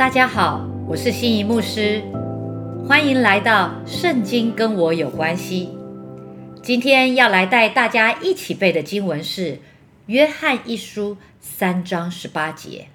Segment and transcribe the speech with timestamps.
[0.00, 2.02] 大家好，我是心仪牧师，
[2.88, 5.68] 欢迎来到《圣经跟我有关系》。
[6.62, 9.56] 今天要来带大家一起背的经文是
[10.06, 12.86] 《约翰一书》三章十八节。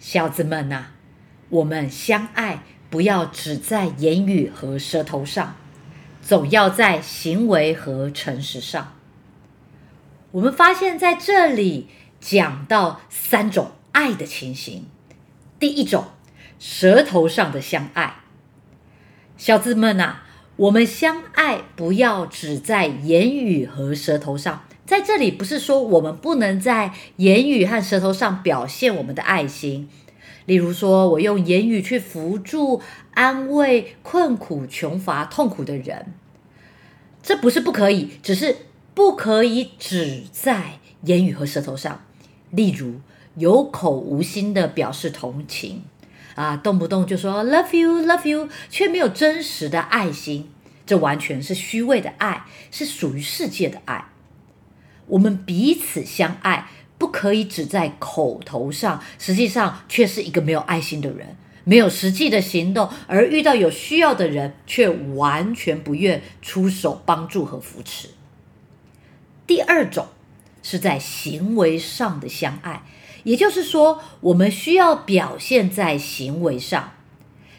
[0.00, 0.86] 小子们呐，
[1.48, 5.54] 我们相爱，不要只在言语和舌头上，
[6.20, 8.94] 总要在行为和诚实上。
[10.32, 11.86] 我们发现在这里
[12.18, 14.86] 讲到三种爱的情形。
[15.60, 16.06] 第一种，
[16.58, 18.14] 舌头上的相爱，
[19.36, 20.20] 小子们呐，
[20.56, 24.64] 我们相爱不要只在言语和舌头上。
[24.86, 29.90] 在这里不是说我们不能在言语和舌头上表现我们的爱心，
[30.46, 32.80] 例如说我用言语去扶助、
[33.12, 36.14] 安慰困苦、穷乏、痛苦的人，
[37.22, 38.56] 这不是不可以，只是
[38.94, 42.02] 不可以只在言语和舌头上。
[42.50, 43.02] 例如。
[43.36, 45.84] 有口无心的表示同情，
[46.34, 50.50] 啊，动不动就说 love you love you，却没有真实的爱心，
[50.84, 54.06] 这完全是虚伪的爱，是属于世界的爱。
[55.06, 68.10] 我们彼此相爱，不可以只在口头上，实际上却是一个没有爱心的人，没有实际的行动，而遇到有需要的人，却完全不愿出手帮助和扶持。
[69.46, 70.06] 第二种
[70.62, 72.82] 是在行为上的相爱。
[73.24, 76.92] 也就是说，我们需要表现在行为上。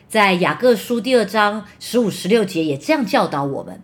[0.08, 3.82] 在雅各书第二章十五、十六节也这样教导我们。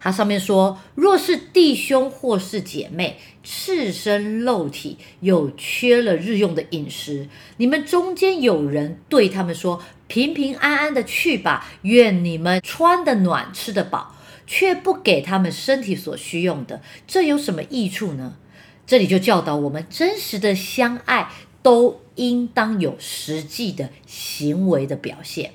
[0.00, 14.14] 它上面说：若是弟兄或是姐妹赤身露体，又缺了日用的饮食，你们中间有人对他们说：平平安安的去吧，愿你们穿的暖，吃的饱，
[14.46, 18.36] 却不给他们身体所需用的，这有什么益处呢？
[18.88, 21.30] 这里就教导我们，真实的相爱
[21.62, 25.52] 都应当有实际的行为的表现。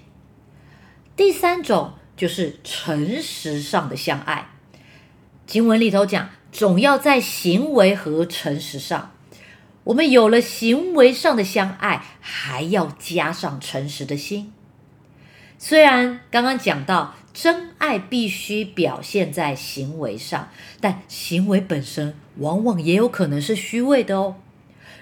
[1.15, 4.51] 第三种就是诚实上的相爱。
[5.47, 9.11] 经文里头讲，总要在行为和诚实上。
[9.85, 14.53] 我们有了行为上的相爱，还要加上诚实的心。
[15.57, 17.15] 虽然刚刚讲到。
[17.33, 20.49] 真爱必须表现在行为上，
[20.79, 24.35] 但行为本身往往也有可能是虚伪的哦。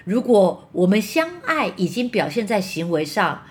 [0.06, 3.44] 如果我们相爱已经表现在行为上，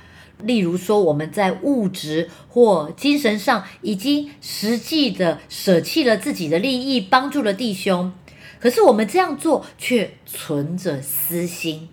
[0.42, 8.12] 例如说我们在物质或精神上已经实际的舍弃了自己的利益，帮助了弟兄，
[8.58, 11.90] 可是我们这样做却存着私心，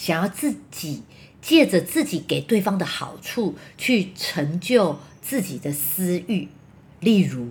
[0.00, 1.02] 想要自己
[1.42, 4.98] 借着自己给对方的好处去成就。
[5.22, 6.48] 自己的私欲，
[6.98, 7.50] 例如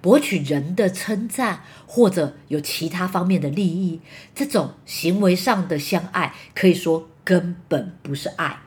[0.00, 4.00] 博取人的称赞，或者有其他方面的利益，
[4.34, 8.62] 这种行为上的相爱，可以说根本不是爱。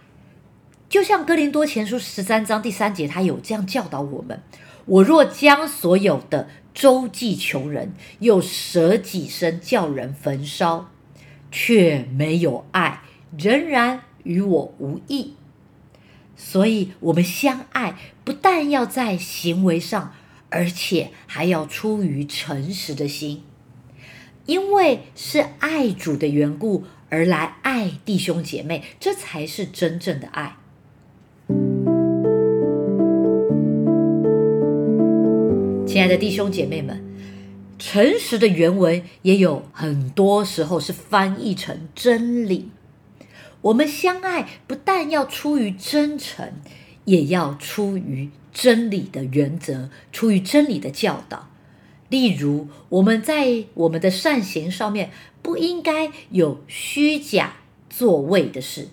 [0.87, 4.41] 就像哥林多前书十三章第三节，他有这样教导我们：
[4.85, 10.91] 我若将所有的周济穷人，又舍己身叫人焚烧，
[11.59, 13.01] 却没有爱，
[13.35, 15.33] 仍然与我无异。
[16.35, 20.13] 所以，我们相爱不但要在行为上，
[20.49, 23.41] 而且还要出于诚实的心，
[24.45, 30.57] 因为是爱主的缘故而来爱弟兄姐妹，这才是真正的爱。
[35.87, 37.03] 亲爱的弟兄姐妹们，
[37.79, 42.71] 诚实的原文也有很多时候是翻译成真理。
[43.61, 46.53] 我们相爱不但要出于真诚，
[47.05, 51.49] 也要出于真理的原则，出于真理的教导。
[52.09, 55.11] 例如，我们在我们的善行上面
[55.41, 57.57] 不应该有虚假
[57.89, 58.87] 作为的事，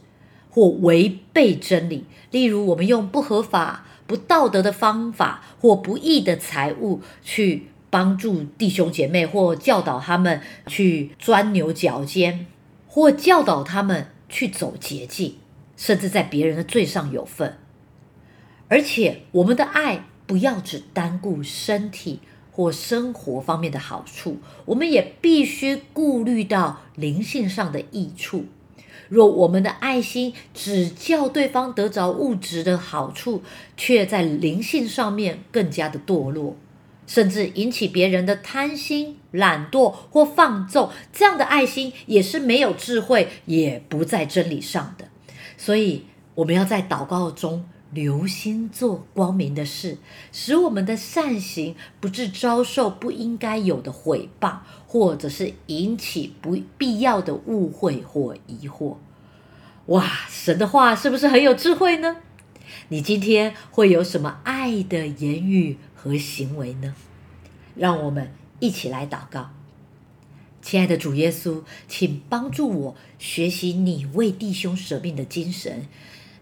[0.50, 2.05] 或违背真理。
[2.31, 12.47] 例如，我们用不合法、不道德的方法或不义的财物去帮助弟兄姐妹，或教导他们去钻牛角尖，
[12.88, 14.08] 或教导他们。
[14.26, 15.37] 去走捷径，
[15.76, 17.56] 甚至在别人的罪上有份。
[18.67, 22.19] 而且，我们的爱不要只单顾身体
[22.50, 28.46] 或生活方面的好处，我们也必须顾虑到灵性上的益处。
[29.08, 33.43] 若我们的爱心只叫对方得着物质的好处，
[33.76, 36.56] 却在灵性上面更加的堕落。
[37.06, 45.09] 甚至引起别人的贪心、懒惰或放纵，这样的爱心也是没有智慧，也不在真理上的。
[45.56, 49.99] 所以，我们要在祷告中留心做光明的事，
[50.33, 58.97] 使我们的善行不致遭受不应该有的毁谤，或者是引起不必要的误会或疑惑。
[59.87, 62.17] 哇，神的话是不是很有智慧呢？
[62.89, 66.95] 你今天会有什么爱的言语和行为呢？
[67.75, 68.31] 让我们
[68.61, 69.51] 一起来祷告。
[70.61, 75.87] 亲爱的主耶稣，请帮助我学习你为弟兄舍命的精神。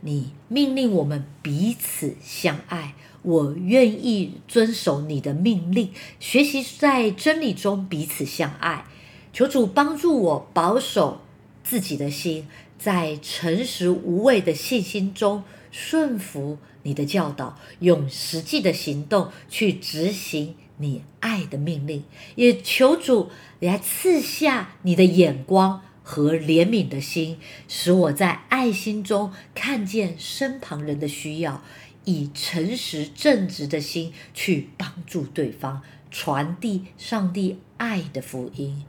[0.01, 8.85] 你命令我们彼此相爱，我愿意遵守你的命令，学习在真理中彼此相爱。
[9.33, 11.21] 求主帮助我保守
[11.63, 12.49] 自己的心，
[12.81, 20.55] 在诚实无畏的信心中顺服你的教导，用实际的行动去执行。
[20.79, 22.03] 你爱的命令，
[22.35, 23.31] 也求主
[23.61, 27.39] 来赐下你的眼光和怜悯的心，
[27.69, 31.63] 使我在爱心中看见身旁人的需要，
[32.05, 38.85] 以诚实正直的心去帮助对方，传递上帝爱的福音。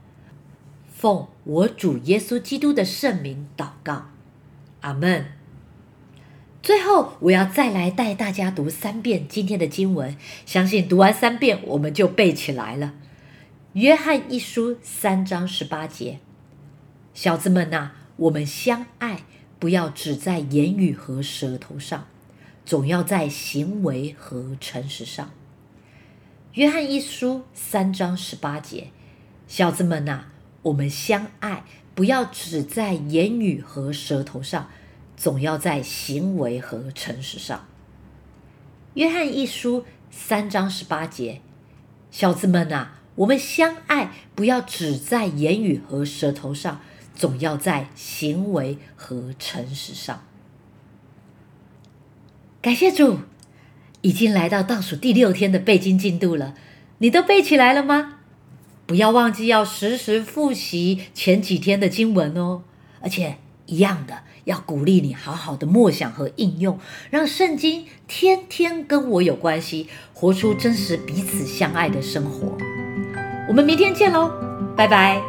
[0.88, 4.06] 奉我主耶稣基督的圣名祷告，
[4.80, 5.43] 阿门。
[6.64, 10.16] 最后，我要再来带大家读三遍今天的经文，
[10.46, 12.94] 相信读完三遍，我们就背起来了。
[13.74, 16.20] 约翰一书三章十八节，
[17.12, 19.24] 小子们呐，我们相爱，
[19.58, 22.06] 不要只在言语和舌头上，
[22.64, 25.32] 总要在行为和诚实上。
[26.54, 28.88] 约翰一书三章十八节，
[29.46, 30.28] 小子们呐，
[30.62, 31.64] 我们相爱，
[31.94, 34.70] 不要只在言语和舌头上。
[35.16, 37.66] 总要在行为和诚实上。
[38.94, 41.40] 约翰一书三章十八节，
[42.10, 46.80] 小子们啊，我们相爱，不要只在言语和舌头上，
[47.14, 50.24] 总要在行为和诚实上。
[52.62, 53.18] 感谢主，
[54.00, 56.54] 已经来到倒数第六天的背经进度了，
[56.98, 58.20] 你都背起来了吗？
[58.86, 62.62] 不要忘记要时时复习前几天的经文哦，
[63.00, 63.38] 而且
[63.74, 64.14] 一样的。
[64.44, 66.78] 要鼓励你好好的默想和应用，
[67.10, 72.56] 让圣经天天跟我有关系，活出真实彼此相爱的生活。
[73.48, 74.30] 我们明天见喽，
[74.76, 75.22] 拜拜。